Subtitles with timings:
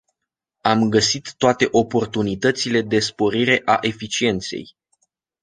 [0.61, 4.75] Am găsit toate oportunitățile de sporire a eficienței.